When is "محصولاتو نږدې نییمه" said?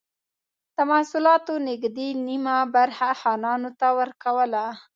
0.89-2.57